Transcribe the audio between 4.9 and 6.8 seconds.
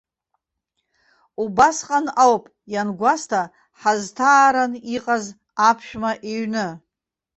иҟаз аԥшәма иҩны.